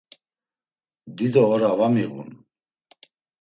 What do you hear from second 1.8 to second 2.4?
miğun.